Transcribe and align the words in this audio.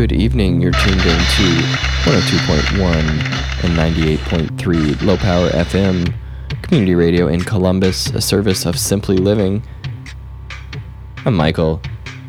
Good 0.00 0.12
evening. 0.12 0.62
You're 0.62 0.72
tuned 0.72 1.02
in 1.02 1.18
to 1.18 1.46
102.1 2.08 2.84
and 3.64 3.76
98.3 3.76 5.02
low 5.02 5.18
power 5.18 5.50
FM 5.50 6.14
community 6.62 6.94
radio 6.94 7.28
in 7.28 7.42
Columbus, 7.42 8.08
a 8.08 8.20
service 8.22 8.64
of 8.64 8.78
Simply 8.78 9.18
Living. 9.18 9.62
I'm 11.26 11.34
Michael, 11.34 11.82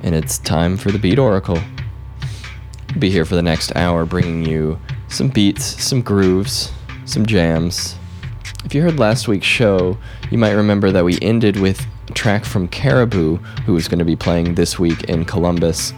and 0.04 0.14
it's 0.14 0.38
time 0.40 0.76
for 0.76 0.92
the 0.92 1.00
Beat 1.00 1.18
Oracle. 1.18 1.60
I'll 2.90 3.00
be 3.00 3.10
here 3.10 3.24
for 3.24 3.36
the 3.36 3.42
next 3.42 3.74
hour 3.78 4.06
bringing 4.06 4.46
you 4.46 4.78
some 5.08 5.30
beats, 5.30 5.64
some 5.82 6.02
grooves, 6.02 6.74
some 7.06 7.26
jams. 7.26 7.96
If 8.66 8.76
you 8.76 8.82
heard 8.82 9.00
last 9.00 9.30
week's 9.30 9.48
show, 9.48 9.98
you 10.30 10.38
might 10.38 10.52
remember 10.52 10.92
that 10.92 11.06
we 11.06 11.18
ended 11.22 11.56
with 11.56 11.88
a 12.10 12.12
track 12.12 12.44
from 12.44 12.68
Caribou, 12.68 13.38
who 13.66 13.78
is 13.78 13.88
going 13.88 14.00
to 14.00 14.04
be 14.04 14.18
playing 14.18 14.56
this 14.56 14.78
week 14.78 15.06
in 15.06 15.24
Columbus. 15.24 15.94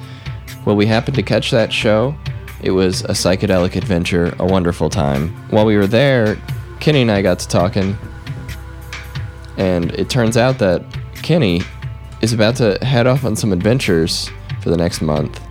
Well, 0.65 0.75
we 0.75 0.85
happened 0.85 1.15
to 1.15 1.23
catch 1.23 1.51
that 1.51 1.73
show. 1.73 2.15
It 2.61 2.71
was 2.71 3.01
a 3.01 3.09
psychedelic 3.09 3.75
adventure, 3.75 4.33
a 4.39 4.45
wonderful 4.45 4.89
time. 4.89 5.29
While 5.49 5.65
we 5.65 5.75
were 5.75 5.87
there, 5.87 6.37
Kenny 6.79 7.01
and 7.01 7.11
I 7.11 7.21
got 7.21 7.39
to 7.39 7.47
talking, 7.47 7.97
and 9.57 9.91
it 9.95 10.09
turns 10.09 10.37
out 10.37 10.59
that 10.59 10.83
Kenny 11.21 11.61
is 12.21 12.31
about 12.31 12.55
to 12.57 12.77
head 12.81 13.05
off 13.05 13.25
on 13.25 13.35
some 13.35 13.51
adventures 13.51 14.29
for 14.61 14.69
the 14.69 14.77
next 14.77 15.01
month. 15.01 15.41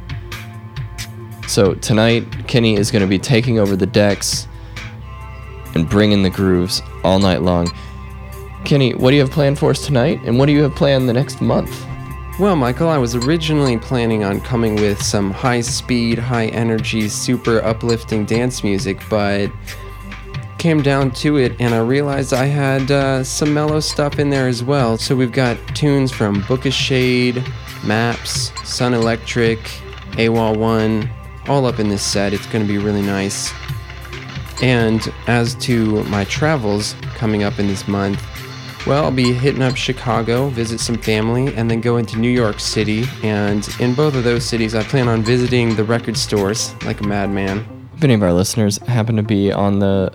So 1.47 1.75
tonight, 1.75 2.49
Kenny 2.49 2.77
is 2.77 2.91
going 2.91 3.03
to 3.03 3.09
be 3.09 3.19
taking 3.19 3.59
over 3.59 3.77
the 3.77 3.87
decks 3.87 4.49
and 5.75 5.87
bringing 5.89 6.23
the 6.23 6.31
grooves 6.31 6.81
all 7.05 7.19
night 7.19 7.43
long. 7.43 7.71
Kenny, 8.65 8.95
what 8.95 9.11
do 9.11 9.17
you 9.17 9.23
have 9.23 9.31
planned 9.31 9.59
for 9.59 9.71
us 9.71 9.85
tonight, 9.85 10.19
and 10.25 10.39
what 10.39 10.47
do 10.47 10.53
you 10.53 10.63
have 10.63 10.75
planned 10.75 11.09
the 11.11 11.13
next 11.13 11.43
month? 11.43 11.87
Well, 12.39 12.57
Michael, 12.57 12.89
I 12.89 12.97
was 12.97 13.15
originally 13.15 13.77
planning 13.77 14.25
on 14.25 14.41
coming 14.41 14.77
with 14.77 15.03
some 15.03 15.33
high 15.33 15.61
speed, 15.61 16.19
high 16.19 16.47
energy, 16.47 17.11
super 17.11 17.63
uplifting 17.63 18.25
dance 18.25 18.65
music, 18.65 19.03
but 19.11 19.53
came 20.57 20.81
down 20.81 21.11
to 21.11 21.37
it 21.37 21.55
and 21.61 21.75
I 21.75 21.81
realized 21.81 22.33
I 22.33 22.47
had 22.47 22.91
uh, 22.91 23.23
some 23.23 23.53
mellow 23.53 23.81
stuff 23.81 24.19
in 24.19 24.31
there 24.31 24.49
as 24.49 24.65
well. 24.65 24.97
So 24.97 25.15
we've 25.15 25.31
got 25.31 25.59
tunes 25.77 26.11
from 26.11 26.43
Booka 26.45 26.73
Shade, 26.73 27.45
Maps, 27.85 28.51
Sun 28.65 28.95
Electric, 28.95 29.59
AWOL 30.13 30.57
1, 30.57 31.11
all 31.49 31.67
up 31.67 31.79
in 31.79 31.91
this 31.91 32.03
set. 32.03 32.33
It's 32.33 32.47
going 32.47 32.67
to 32.67 32.73
be 32.73 32.79
really 32.79 33.03
nice. 33.03 33.53
And 34.63 35.13
as 35.27 35.55
to 35.57 36.03
my 36.05 36.25
travels 36.25 36.95
coming 37.15 37.43
up 37.43 37.59
in 37.59 37.67
this 37.67 37.87
month, 37.87 38.25
well, 38.87 39.05
I'll 39.05 39.11
be 39.11 39.33
hitting 39.33 39.63
up 39.63 39.77
Chicago, 39.77 40.49
visit 40.49 40.81
some 40.81 40.97
family, 40.99 41.55
and 41.55 41.71
then 41.71 41.81
go 41.81 41.97
into 41.99 42.19
New 42.19 42.31
York 42.31 42.59
City. 42.59 43.05
And 43.23 43.69
in 43.79 43.95
both 43.95 44.15
of 44.15 44.25
those 44.25 44.45
cities, 44.45 44.75
I 44.75 44.83
plan 44.83 45.09
on 45.09 45.23
visiting 45.23 45.77
the 45.77 45.85
record 45.85 46.17
stores 46.17 46.75
like 46.85 47.01
a 47.01 47.07
madman. 47.07 47.65
If 47.97 48.05
any 48.05 48.15
of 48.15 48.23
our 48.23 48.33
listeners 48.33 48.79
happen 48.79 49.17
to 49.17 49.23
be 49.23 49.53
on 49.53 49.79
the 49.79 50.11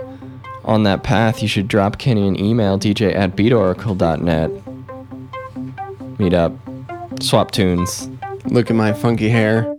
on 0.65 0.83
that 0.83 1.01
path, 1.03 1.41
you 1.41 1.47
should 1.47 1.69
drop 1.69 1.97
Kenny 1.97 2.27
an 2.27 2.37
email, 2.37 2.77
dj 2.77 3.15
at 3.15 3.37
beatoracle.net. 3.37 4.51
Meet 6.19 6.33
up, 6.33 6.53
swap 7.21 7.51
tunes. 7.51 8.09
Look 8.47 8.69
at 8.69 8.75
my 8.75 8.91
funky 8.91 9.29
hair. 9.29 9.73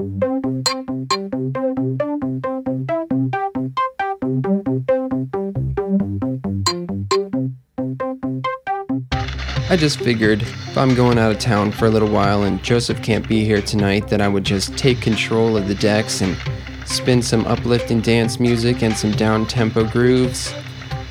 I 9.71 9.77
just 9.77 10.01
figured 10.01 10.41
if 10.41 10.79
I'm 10.79 10.95
going 10.95 11.19
out 11.19 11.31
of 11.31 11.39
town 11.39 11.73
for 11.73 11.85
a 11.85 11.91
little 11.91 12.09
while 12.09 12.45
and 12.45 12.63
Joseph 12.63 13.03
can't 13.03 13.29
be 13.29 13.45
here 13.45 13.61
tonight, 13.61 14.09
that 14.09 14.23
I 14.23 14.27
would 14.27 14.45
just 14.45 14.79
take 14.79 15.03
control 15.03 15.59
of 15.59 15.69
the 15.69 15.75
decks 15.75 16.23
and 16.23 16.39
spin 16.87 17.21
some 17.21 17.45
uplifting 17.45 18.01
dance 18.01 18.41
music 18.41 18.83
and 18.83 18.97
some 18.97 19.13
down 19.13 19.45
tempo 19.45 19.85
grooves. 19.85 20.55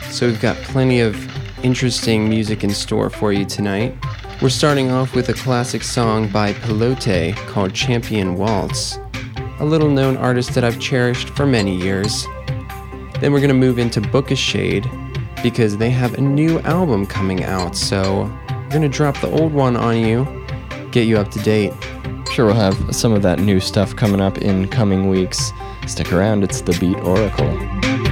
So 0.10 0.26
we've 0.26 0.42
got 0.42 0.58
plenty 0.58 1.02
of 1.02 1.16
interesting 1.64 2.28
music 2.28 2.64
in 2.64 2.72
store 2.72 3.12
for 3.12 3.32
you 3.32 3.46
tonight. 3.46 3.96
We're 4.42 4.50
starting 4.50 4.90
off 4.90 5.14
with 5.14 5.30
a 5.30 5.36
classic 5.36 5.84
song 5.84 6.28
by 6.28 6.54
Pilote 6.54 7.36
called 7.36 7.76
Champion 7.76 8.38
Waltz, 8.38 8.98
a 9.60 9.66
little 9.66 9.92
known 9.92 10.18
artist 10.18 10.56
that 10.56 10.64
I've 10.64 10.80
cherished 10.80 11.30
for 11.30 11.46
many 11.46 11.78
years. 11.78 12.26
Then 13.20 13.34
we're 13.34 13.40
going 13.40 13.50
to 13.50 13.54
move 13.54 13.78
into 13.78 14.02
Booka 14.02 14.36
Shade 14.36 14.90
because 15.44 15.78
they 15.78 15.92
have 15.92 16.16
a 16.16 16.22
new 16.22 16.60
album 16.62 17.06
coming 17.06 17.44
out, 17.44 17.76
so 17.76 18.36
we're 18.70 18.82
to 18.82 18.90
drop 18.90 19.20
the 19.22 19.30
old 19.30 19.54
one 19.54 19.78
on 19.78 19.98
you, 19.98 20.28
get 20.92 21.08
you 21.08 21.18
up 21.18 21.32
to 21.32 21.40
date. 21.40 21.74
Sure, 22.32 22.48
we'll 22.48 22.56
have 22.56 22.94
some 22.94 23.14
of 23.14 23.22
that 23.22 23.40
new 23.40 23.60
stuff 23.62 23.96
coming 23.96 24.20
up 24.20 24.38
in 24.40 24.68
coming 24.68 25.08
weeks. 25.08 25.54
Stick 25.88 26.12
around, 26.12 26.44
it's 26.44 26.62
the 26.62 26.78
Beat 26.80 26.98
Oracle. 26.98 28.07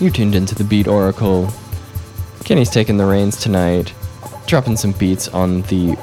You 0.00 0.08
tuned 0.10 0.34
into 0.34 0.54
the 0.54 0.64
Beat 0.64 0.88
Oracle. 0.88 1.52
Kenny's 2.44 2.70
taking 2.70 2.96
the 2.96 3.04
reins 3.04 3.36
tonight, 3.36 3.92
dropping 4.46 4.78
some 4.78 4.92
beats 4.92 5.28
on 5.28 5.60
the 5.62 5.94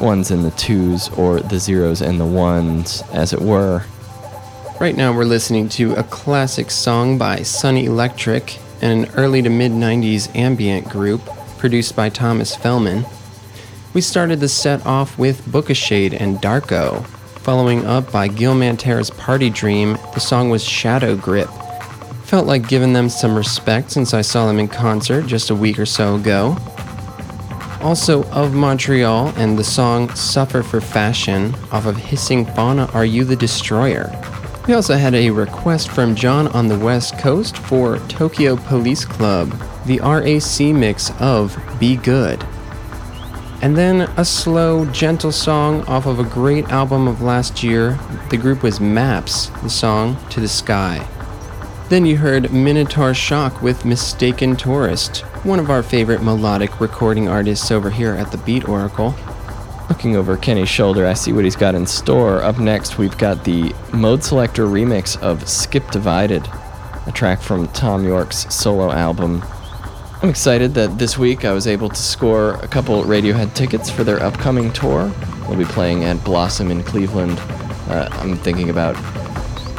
ones 0.00 0.32
and 0.32 0.44
the 0.44 0.50
twos, 0.50 1.08
or 1.10 1.38
the 1.38 1.60
zeros 1.60 2.02
and 2.02 2.18
the 2.18 2.26
ones, 2.26 3.04
as 3.12 3.32
it 3.32 3.40
were. 3.40 3.84
Right 4.80 4.96
now, 4.96 5.12
we're 5.12 5.22
listening 5.22 5.68
to 5.70 5.94
a 5.94 6.02
classic 6.02 6.72
song 6.72 7.16
by 7.16 7.42
Sun 7.42 7.76
Electric 7.76 8.58
and 8.82 9.06
an 9.06 9.14
early 9.14 9.40
to 9.42 9.50
mid 9.50 9.70
90s 9.70 10.34
ambient 10.34 10.88
group 10.88 11.20
produced 11.58 11.94
by 11.94 12.08
Thomas 12.08 12.56
Fehlmann. 12.56 13.08
We 13.94 14.00
started 14.00 14.40
the 14.40 14.48
set 14.48 14.84
off 14.84 15.16
with 15.16 15.46
Booka 15.46 15.76
Shade 15.76 16.12
and 16.12 16.38
Darko. 16.38 17.06
Following 17.06 17.86
up 17.86 18.10
by 18.10 18.26
Gil 18.26 18.56
Mantera's 18.56 19.10
Party 19.10 19.48
Dream, 19.48 19.92
the 20.14 20.20
song 20.20 20.50
was 20.50 20.64
Shadow 20.64 21.14
Grip. 21.14 21.48
Felt 22.28 22.46
like 22.46 22.68
giving 22.68 22.92
them 22.92 23.08
some 23.08 23.34
respect 23.34 23.90
since 23.90 24.12
I 24.12 24.20
saw 24.20 24.46
them 24.46 24.58
in 24.58 24.68
concert 24.68 25.26
just 25.26 25.48
a 25.48 25.54
week 25.54 25.78
or 25.78 25.86
so 25.86 26.16
ago. 26.16 26.58
Also 27.80 28.24
of 28.24 28.52
Montreal 28.52 29.28
and 29.38 29.58
the 29.58 29.64
song 29.64 30.14
Suffer 30.14 30.62
for 30.62 30.82
Fashion 30.82 31.54
off 31.72 31.86
of 31.86 31.96
Hissing 31.96 32.44
Fauna 32.44 32.84
Are 32.92 33.06
You 33.06 33.24
the 33.24 33.34
Destroyer. 33.34 34.10
We 34.66 34.74
also 34.74 34.98
had 34.98 35.14
a 35.14 35.30
request 35.30 35.88
from 35.90 36.14
John 36.14 36.48
on 36.48 36.68
the 36.68 36.78
West 36.78 37.18
Coast 37.18 37.56
for 37.56 37.96
Tokyo 38.08 38.56
Police 38.56 39.06
Club, 39.06 39.50
the 39.86 39.98
RAC 40.00 40.74
mix 40.74 41.10
of 41.20 41.58
Be 41.80 41.96
Good. 41.96 42.44
And 43.62 43.74
then 43.74 44.02
a 44.18 44.24
slow, 44.26 44.84
gentle 44.92 45.32
song 45.32 45.80
off 45.86 46.04
of 46.04 46.18
a 46.18 46.24
great 46.24 46.68
album 46.68 47.08
of 47.08 47.22
last 47.22 47.62
year. 47.62 47.98
The 48.28 48.36
group 48.36 48.62
was 48.62 48.80
Maps, 48.80 49.46
the 49.62 49.70
song 49.70 50.18
To 50.28 50.40
the 50.40 50.46
Sky. 50.46 51.08
Then 51.88 52.04
you 52.04 52.18
heard 52.18 52.52
Minotaur 52.52 53.14
Shock 53.14 53.62
with 53.62 53.86
Mistaken 53.86 54.56
Tourist, 54.56 55.20
one 55.42 55.58
of 55.58 55.70
our 55.70 55.82
favorite 55.82 56.22
melodic 56.22 56.82
recording 56.82 57.28
artists 57.28 57.70
over 57.70 57.88
here 57.88 58.12
at 58.12 58.30
the 58.30 58.36
Beat 58.36 58.68
Oracle. 58.68 59.14
Looking 59.88 60.14
over 60.14 60.36
Kenny's 60.36 60.68
shoulder, 60.68 61.06
I 61.06 61.14
see 61.14 61.32
what 61.32 61.44
he's 61.44 61.56
got 61.56 61.74
in 61.74 61.86
store. 61.86 62.42
Up 62.42 62.58
next, 62.58 62.98
we've 62.98 63.16
got 63.16 63.42
the 63.42 63.70
Modeselektor 63.92 64.70
remix 64.70 65.18
of 65.22 65.48
Skip 65.48 65.90
Divided, 65.90 66.46
a 67.06 67.12
track 67.12 67.40
from 67.40 67.68
Thom 67.68 68.04
Yorke's 68.04 68.54
solo 68.54 68.92
album. 68.92 69.42
I'm 70.22 70.28
excited 70.28 70.74
that 70.74 70.98
this 70.98 71.16
week 71.16 71.46
I 71.46 71.52
was 71.52 71.66
able 71.66 71.88
to 71.88 71.96
score 71.96 72.56
a 72.56 72.68
couple 72.68 73.02
Radiohead 73.04 73.54
tickets 73.54 73.88
for 73.88 74.04
their 74.04 74.22
upcoming 74.22 74.74
tour. 74.74 75.08
They'll 75.46 75.56
be 75.56 75.64
playing 75.64 76.04
at 76.04 76.22
Blossom 76.22 76.70
in 76.70 76.82
Cleveland. 76.82 77.38
Uh, 77.88 78.10
I'm 78.12 78.36
thinking 78.36 78.68
about 78.68 78.94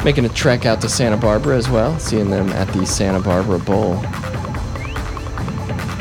making 0.04 0.24
a 0.24 0.28
trek 0.30 0.64
out 0.64 0.80
to 0.80 0.88
Santa 0.88 1.16
Barbara 1.16 1.56
as 1.56 1.68
well, 1.68 1.98
seeing 1.98 2.30
them 2.30 2.48
at 2.50 2.68
the 2.68 2.86
Santa 2.86 3.20
Barbara 3.20 3.58
Bowl. 3.58 3.96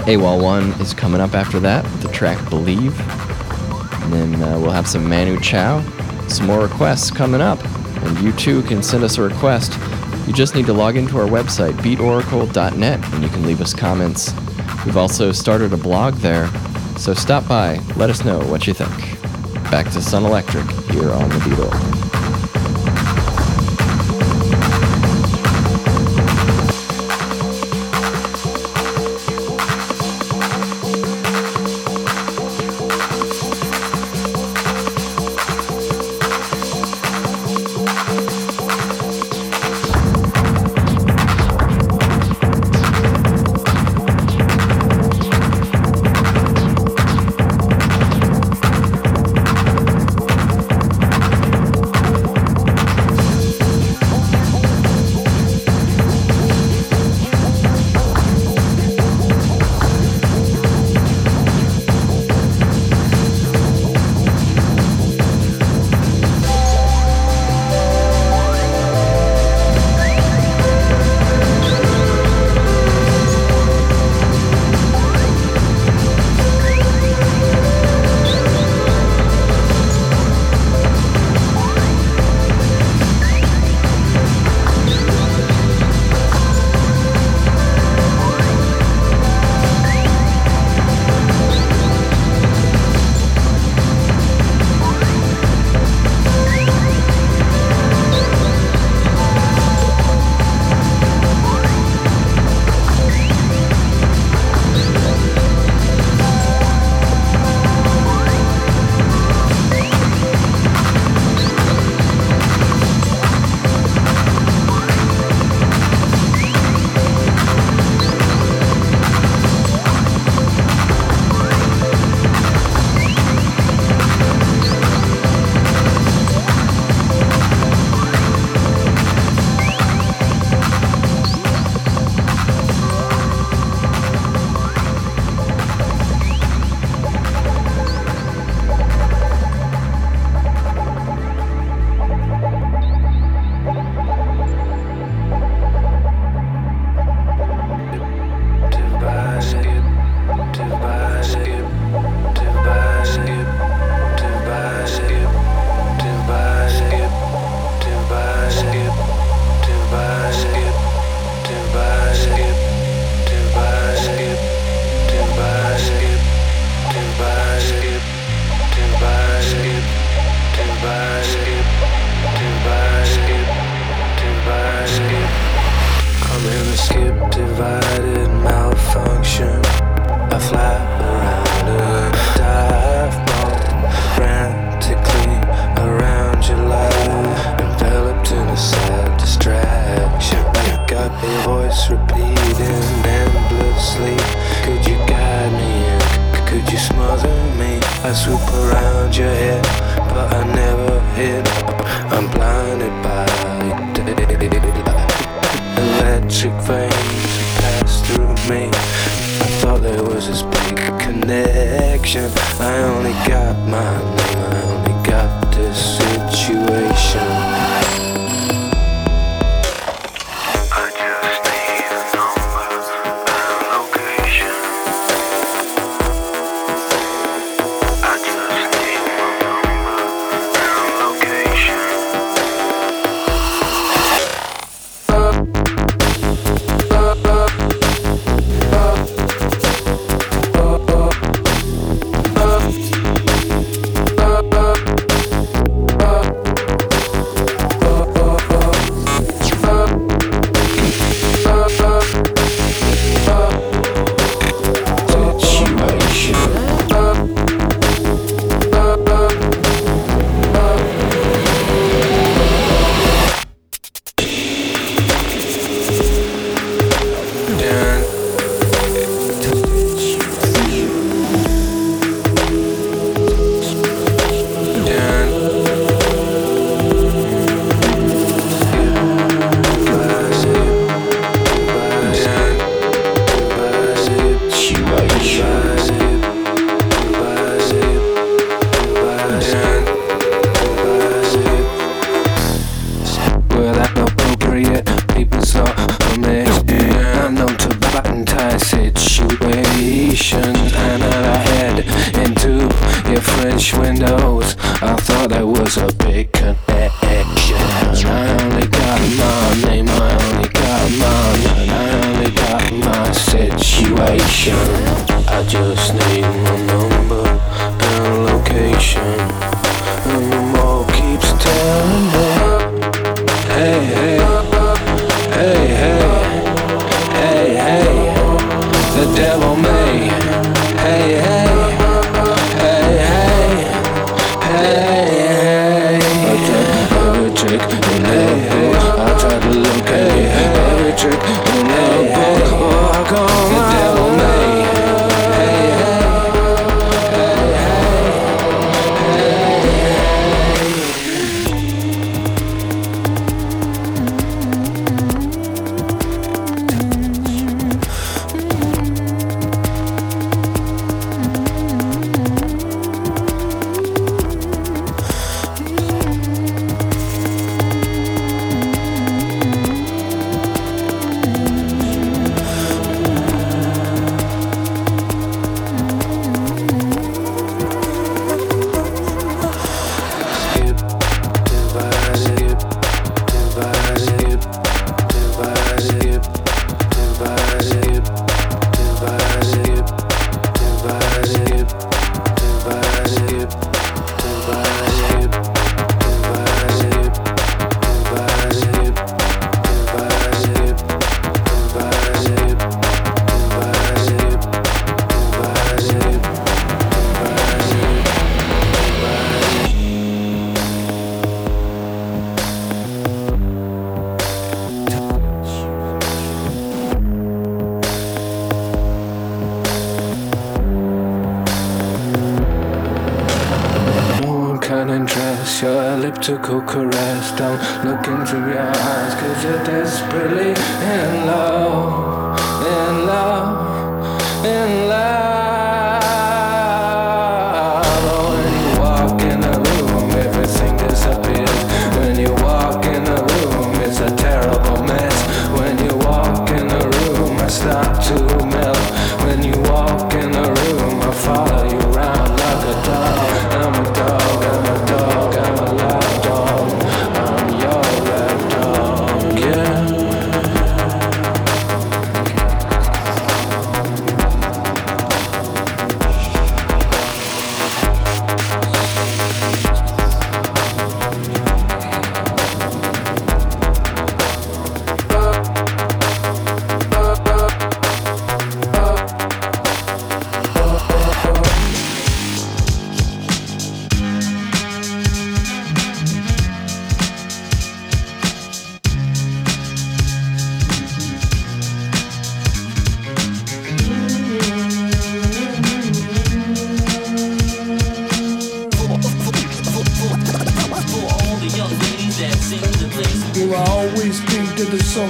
AWOL 0.05 0.41
1 0.41 0.81
is 0.81 0.93
coming 0.93 1.21
up 1.21 1.35
after 1.35 1.59
that 1.59 1.83
the 2.01 2.07
track 2.09 2.49
Believe. 2.49 2.99
And 4.03 4.13
then 4.13 4.41
uh, 4.41 4.59
we'll 4.59 4.71
have 4.71 4.87
some 4.87 5.07
Manu 5.07 5.39
Chao, 5.39 5.81
some 6.27 6.47
more 6.47 6.61
requests 6.61 7.11
coming 7.11 7.41
up. 7.41 7.63
And 8.03 8.17
you 8.19 8.31
too 8.31 8.63
can 8.63 8.81
send 8.81 9.03
us 9.03 9.17
a 9.17 9.21
request. 9.21 9.77
You 10.25 10.33
just 10.33 10.55
need 10.55 10.65
to 10.67 10.73
log 10.73 10.95
into 10.95 11.19
our 11.19 11.27
website, 11.27 11.73
beatoracle.net, 11.73 13.13
and 13.13 13.23
you 13.23 13.29
can 13.29 13.45
leave 13.45 13.61
us 13.61 13.73
comments. 13.73 14.33
We've 14.85 14.97
also 14.97 15.31
started 15.31 15.73
a 15.73 15.77
blog 15.77 16.15
there, 16.15 16.47
so 16.97 17.13
stop 17.13 17.47
by, 17.47 17.79
let 17.97 18.09
us 18.09 18.23
know 18.23 18.39
what 18.45 18.65
you 18.65 18.73
think. 18.73 19.21
Back 19.69 19.91
to 19.91 20.01
Sun 20.01 20.25
Electric 20.25 20.69
here 20.91 21.11
on 21.11 21.29
the 21.29 21.45
Beat 21.47 21.59
Oracle. 21.59 21.98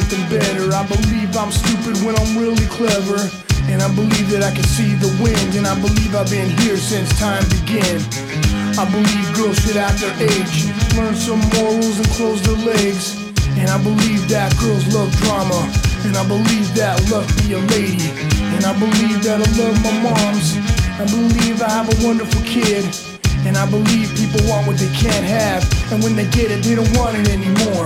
Something 0.09 0.39
better. 0.39 0.73
I 0.73 0.85
believe 0.87 1.35
I'm 1.37 1.51
stupid 1.51 2.01
when 2.03 2.15
I'm 2.17 2.37
really 2.37 2.65
clever. 2.67 3.19
And 3.69 3.81
I 3.81 3.89
believe 3.93 4.29
that 4.33 4.41
I 4.41 4.49
can 4.49 4.63
see 4.63 4.95
the 4.97 5.11
wind. 5.21 5.53
And 5.53 5.67
I 5.67 5.77
believe 5.77 6.15
I've 6.15 6.29
been 6.29 6.49
here 6.65 6.77
since 6.77 7.09
time 7.19 7.45
began. 7.61 8.01
I 8.73 8.89
believe 8.89 9.25
girls 9.37 9.59
should 9.61 9.77
act 9.77 10.01
their 10.01 10.13
age, 10.17 10.65
learn 10.97 11.13
some 11.13 11.41
morals 11.53 12.01
and 12.01 12.09
close 12.17 12.41
their 12.41 12.57
legs. 12.65 13.21
And 13.61 13.69
I 13.69 13.77
believe 13.77 14.25
that 14.29 14.49
girls 14.57 14.87
love 14.93 15.13
drama. 15.21 15.61
And 16.01 16.17
I 16.17 16.25
believe 16.25 16.73
that 16.73 16.97
love 17.11 17.27
be 17.45 17.53
a 17.53 17.61
lady. 17.77 18.09
And 18.57 18.65
I 18.65 18.73
believe 18.79 19.21
that 19.29 19.37
I 19.37 19.49
love 19.61 19.77
my 19.85 19.93
moms. 20.09 20.57
I 20.97 21.05
believe 21.05 21.61
I 21.61 21.69
have 21.69 21.85
a 21.85 21.97
wonderful 22.01 22.41
kid. 22.49 22.81
And 23.45 23.55
I 23.55 23.69
believe 23.69 24.09
people 24.17 24.41
want 24.49 24.65
what 24.65 24.77
they 24.81 24.89
can't 24.97 25.25
have. 25.25 25.61
And 25.93 26.01
when 26.01 26.15
they 26.15 26.25
get 26.33 26.49
it, 26.49 26.65
they 26.65 26.73
don't 26.73 26.89
want 26.97 27.15
it 27.15 27.29
anymore. 27.29 27.85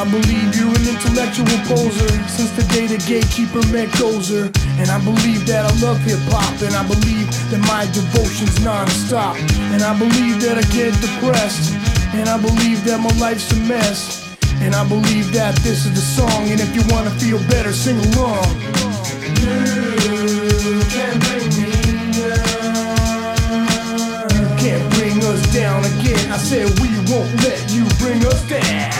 I 0.00 0.08
believe 0.08 0.56
you're 0.56 0.72
an 0.72 0.88
intellectual 0.88 1.44
poser 1.68 2.08
since 2.24 2.48
the 2.56 2.64
day 2.72 2.86
the 2.86 2.96
gatekeeper 3.04 3.60
met 3.68 3.92
Gozer. 4.00 4.48
And 4.80 4.88
I 4.88 4.96
believe 5.04 5.44
that 5.44 5.68
I 5.68 5.72
love 5.84 6.00
hip 6.00 6.16
hop. 6.32 6.56
And 6.64 6.72
I 6.72 6.88
believe 6.88 7.28
that 7.52 7.60
my 7.68 7.84
devotion's 7.92 8.64
non-stop. 8.64 9.36
And 9.76 9.82
I 9.82 9.92
believe 9.92 10.40
that 10.40 10.56
I 10.56 10.64
get 10.72 10.96
depressed. 11.04 11.76
And 12.16 12.30
I 12.32 12.40
believe 12.40 12.82
that 12.88 12.96
my 12.96 13.12
life's 13.20 13.52
a 13.52 13.60
mess. 13.68 14.24
And 14.64 14.74
I 14.74 14.88
believe 14.88 15.36
that 15.36 15.54
this 15.60 15.84
is 15.84 15.92
the 15.92 16.00
song. 16.00 16.48
And 16.48 16.64
if 16.64 16.72
you 16.72 16.80
wanna 16.88 17.12
feel 17.20 17.36
better, 17.52 17.74
sing 17.74 18.00
along. 18.16 18.48
You 19.36 20.80
can't 20.96 21.20
bring 21.28 21.44
me 21.60 21.76
down. 22.16 23.36
You 24.32 24.48
can't 24.56 24.86
bring 24.96 25.20
us 25.28 25.44
down 25.52 25.84
again. 25.84 26.32
I 26.32 26.40
said 26.40 26.72
we 26.80 26.88
won't 27.12 27.28
let 27.44 27.68
you 27.68 27.84
bring 28.00 28.24
us 28.24 28.40
down. 28.48 28.99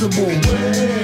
possible 0.00 0.26
way. 0.26 0.99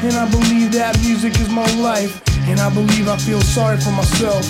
And 0.00 0.14
I 0.14 0.30
believe 0.30 0.70
that 0.78 0.96
music 1.02 1.34
is 1.40 1.50
my 1.50 1.66
life. 1.74 2.22
And 2.46 2.60
I 2.60 2.70
believe 2.70 3.08
I 3.08 3.16
feel 3.18 3.40
sorry 3.40 3.78
for 3.78 3.90
myself. 3.90 4.44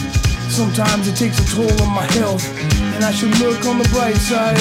Sometimes 0.53 1.09
it 1.09 1.16
takes 1.16 1.40
a 1.40 1.46
toll 1.57 1.72
on 1.80 1.94
my 1.94 2.05
health. 2.12 2.44
And 2.92 3.03
I 3.03 3.11
should 3.12 3.32
look 3.40 3.64
on 3.64 3.78
the 3.78 3.88
bright 3.88 4.16
side. 4.16 4.61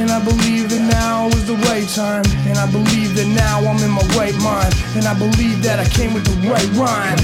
And 0.00 0.10
I 0.10 0.24
believe 0.24 0.70
that 0.70 0.80
now 0.80 1.28
is 1.28 1.46
the 1.46 1.60
right 1.68 1.86
time. 1.92 2.24
And 2.48 2.56
I 2.56 2.64
believe 2.72 3.16
that 3.20 3.28
now 3.28 3.60
I'm 3.60 3.76
in 3.84 3.92
my 3.92 4.00
right 4.16 4.32
mind. 4.40 4.72
And 4.96 5.04
I 5.04 5.12
believe 5.12 5.60
that 5.62 5.78
I 5.78 5.84
came 5.84 6.14
with 6.14 6.24
the 6.24 6.40
right 6.48 6.70
rhyme. 6.72 7.20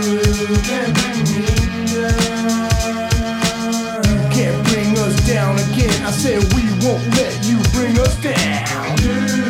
You 0.00 0.56
can't 0.64 0.96
bring 0.96 1.20
me 1.36 1.44
down. 2.00 2.64
You 4.08 4.24
can't 4.32 4.56
bring 4.72 4.96
us 5.04 5.20
down 5.28 5.60
again. 5.68 5.92
I 6.08 6.12
said 6.16 6.40
we 6.56 6.64
won't 6.80 7.04
let 7.20 7.44
you 7.44 7.60
bring 7.76 7.92
us 8.00 8.16
down. 8.24 9.49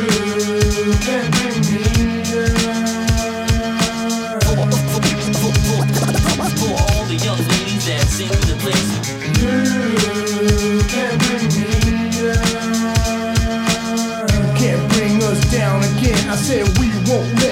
said 16.40 16.66
we 16.78 16.88
won't 17.04 17.28
let 17.42 17.49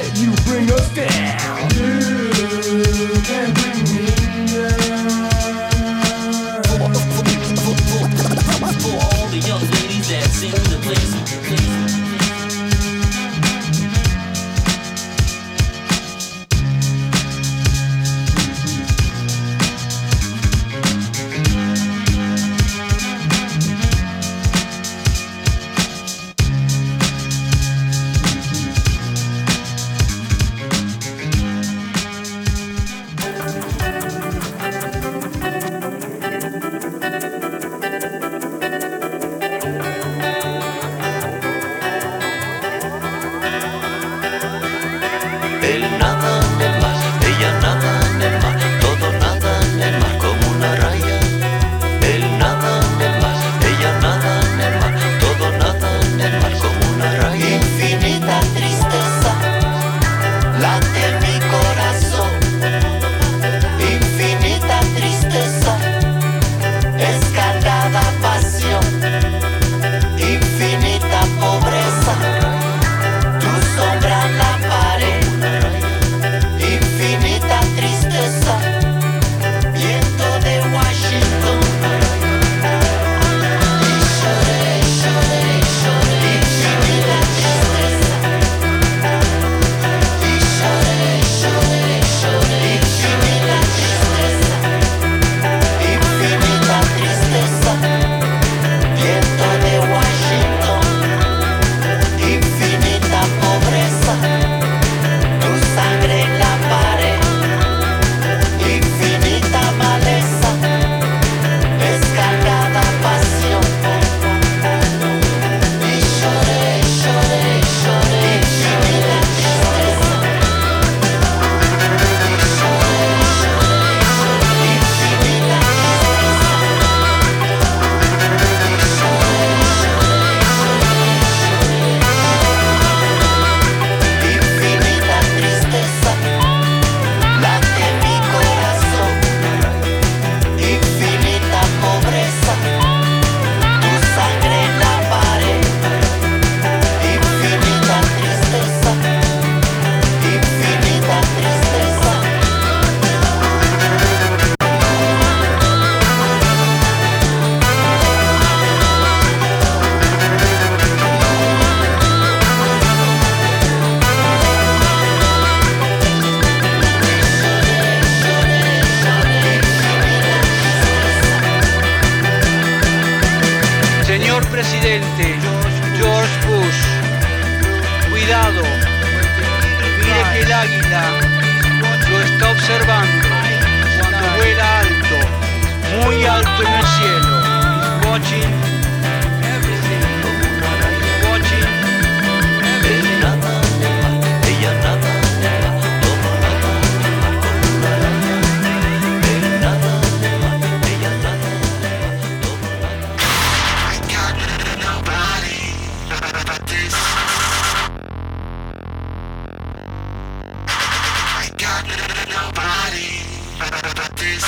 nobody 211.68 213.28
I 213.60 214.10
this. 214.16 214.44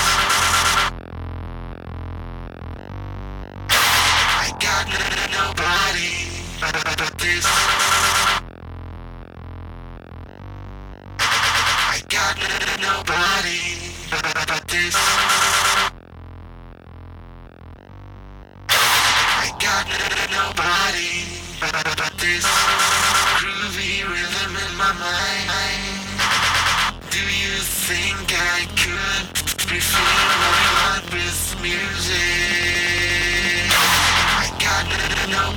I 4.42 4.50
got 4.60 4.86
nobody, 5.30 6.12
but 6.60 7.18
this 7.18 7.46
I 11.88 12.00
got 12.08 12.36
nobody, 12.80 13.60
but 14.10 14.68
this 14.68 14.96
I 19.38 19.52
got 19.58 19.86
nobody, 20.30 21.10
but 21.60 22.12
this. 22.18 23.09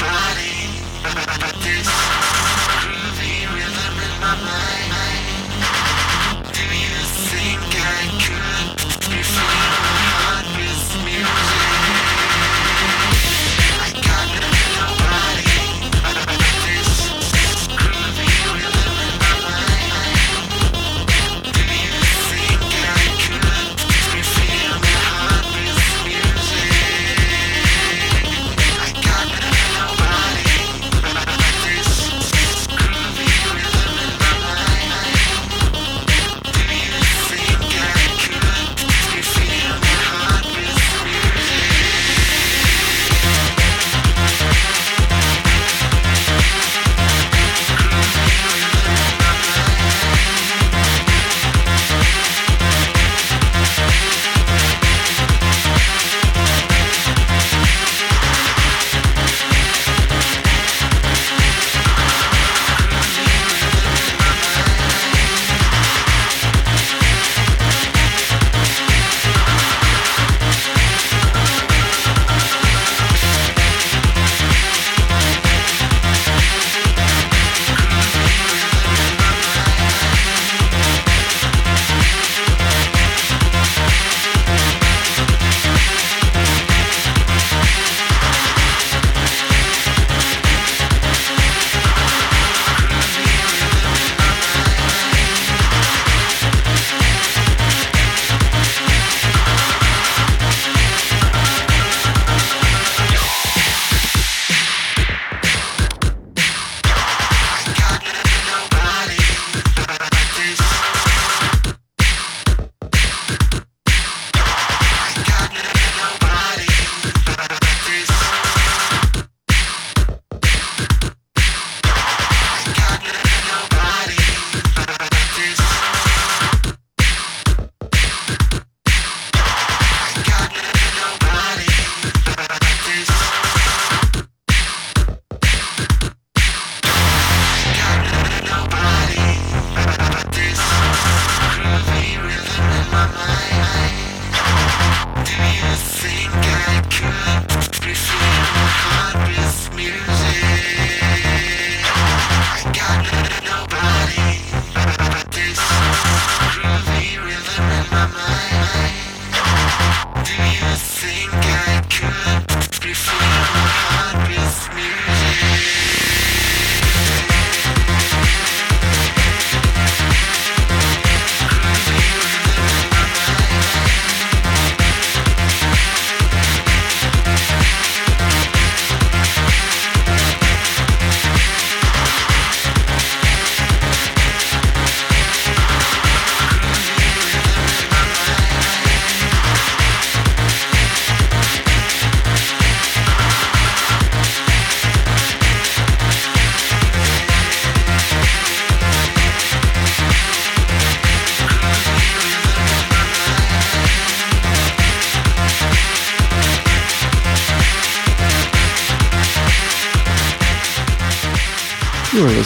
But 0.04 1.56
this 1.64 2.13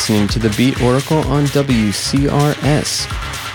listening 0.08 0.28
to 0.30 0.39
the 0.39 0.55
Beat 0.55 0.82
Oracle 0.82 1.18
on 1.28 1.43
WCRS. 1.47 3.10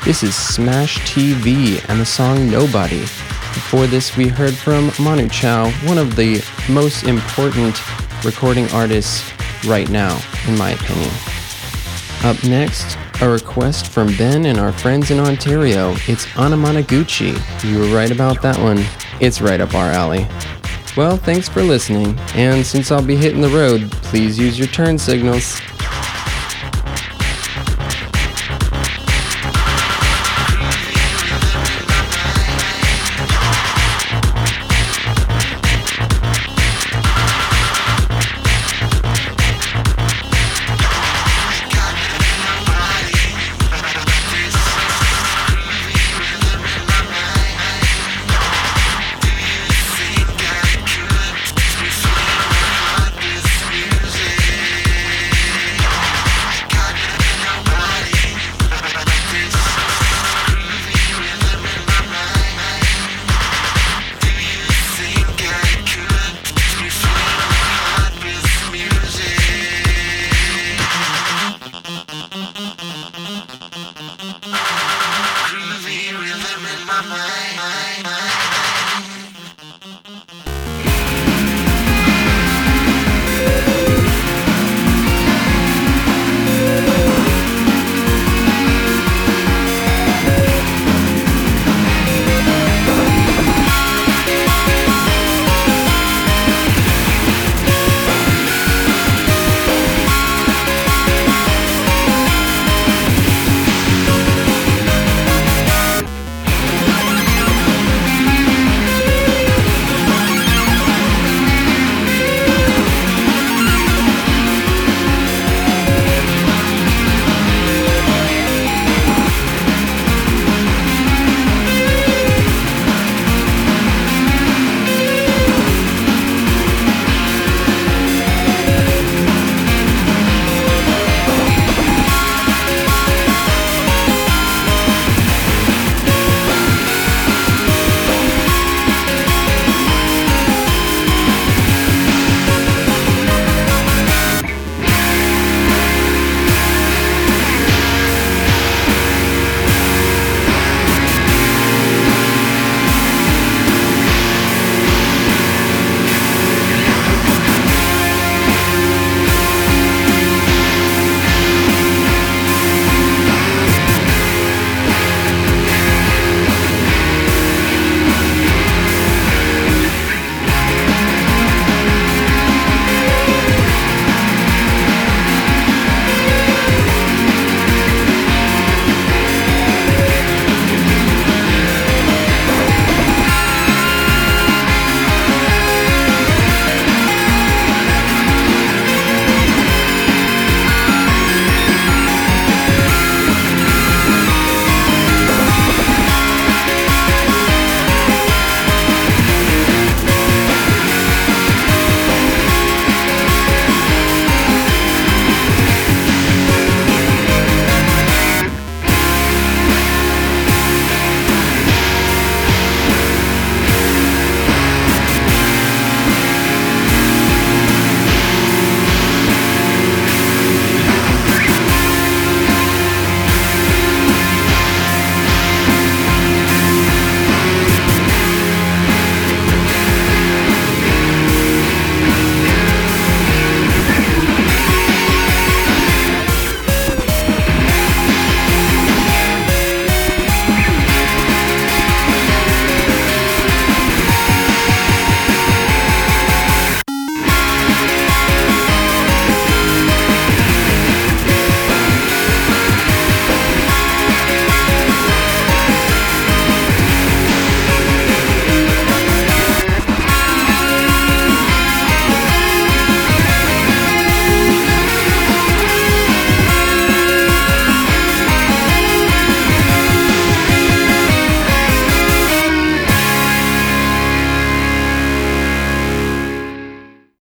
This 0.05 0.23
is 0.23 0.35
Smash 0.35 0.99
TV 0.99 1.83
and 1.89 1.99
the 1.99 2.05
song 2.05 2.51
Nobody. 2.51 3.01
Before 3.01 3.87
this, 3.87 4.19
we 4.19 4.29
heard 4.29 4.53
from 4.53 4.91
Manu 5.01 5.31
Chao, 5.31 5.71
one 5.87 5.97
of 5.97 6.15
the 6.15 6.45
most 6.69 7.05
important 7.05 7.81
recording 8.23 8.71
artists 8.73 9.33
right 9.65 9.89
now, 9.89 10.21
in 10.47 10.59
my 10.59 10.73
opinion. 10.73 11.11
Up 12.23 12.45
next, 12.45 12.99
a 13.23 13.31
request 13.31 13.87
from 13.87 14.15
Ben 14.19 14.45
and 14.45 14.61
our 14.61 14.73
friends 14.73 15.11
in 15.11 15.21
Ontario. 15.21 15.93
It's 16.07 16.27
Anamanaguchi. 16.35 17.33
You 17.65 17.79
were 17.79 17.97
right 17.97 18.11
about 18.11 18.43
that 18.43 18.59
one. 18.59 18.85
It's 19.21 19.41
right 19.41 19.63
up 19.63 19.75
our 19.75 19.91
alley. 19.91 20.29
Well, 20.99 21.17
thanks 21.17 21.49
for 21.49 21.63
listening, 21.63 22.19
and 22.35 22.67
since 22.67 22.93
I'll 22.93 23.03
be 23.03 23.17
hitting 23.17 23.41
the 23.41 23.49
road, 23.49 23.91
please 23.91 24.39
use 24.39 24.59
your 24.59 24.69
turn 24.69 24.99
signals. 24.99 25.59